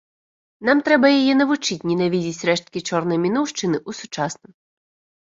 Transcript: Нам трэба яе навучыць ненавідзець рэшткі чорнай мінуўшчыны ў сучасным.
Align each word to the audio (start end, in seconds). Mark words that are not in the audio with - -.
Нам 0.67 0.77
трэба 0.85 1.09
яе 1.19 1.33
навучыць 1.41 1.77
ненавідзець 1.89 2.45
рэшткі 2.49 2.79
чорнай 2.91 3.19
мінуўшчыны 3.25 3.77
ў 3.89 3.99
сучасным. 3.99 4.51